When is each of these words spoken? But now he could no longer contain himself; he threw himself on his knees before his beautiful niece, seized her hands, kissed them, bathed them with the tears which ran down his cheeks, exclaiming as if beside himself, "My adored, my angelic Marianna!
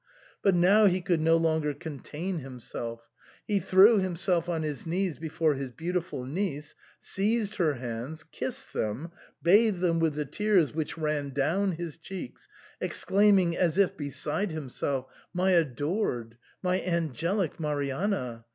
But 0.41 0.55
now 0.55 0.87
he 0.87 0.99
could 0.99 1.21
no 1.21 1.37
longer 1.37 1.75
contain 1.75 2.39
himself; 2.39 3.07
he 3.45 3.59
threw 3.59 3.99
himself 3.99 4.49
on 4.49 4.63
his 4.63 4.87
knees 4.87 5.19
before 5.19 5.53
his 5.53 5.69
beautiful 5.69 6.25
niece, 6.25 6.73
seized 6.99 7.57
her 7.57 7.75
hands, 7.75 8.23
kissed 8.23 8.73
them, 8.73 9.11
bathed 9.43 9.79
them 9.79 9.99
with 9.99 10.15
the 10.15 10.25
tears 10.25 10.73
which 10.73 10.97
ran 10.97 11.29
down 11.29 11.73
his 11.73 11.99
cheeks, 11.99 12.49
exclaiming 12.79 13.55
as 13.55 13.77
if 13.77 13.95
beside 13.95 14.49
himself, 14.49 15.05
"My 15.35 15.51
adored, 15.51 16.35
my 16.63 16.81
angelic 16.81 17.59
Marianna! 17.59 18.45